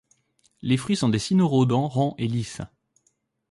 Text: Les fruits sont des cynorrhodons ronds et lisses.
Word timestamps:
Les 0.63 0.77
fruits 0.77 0.95
sont 0.95 1.09
des 1.09 1.19
cynorrhodons 1.19 1.87
ronds 1.87 2.15
et 2.17 2.27
lisses. 2.27 2.63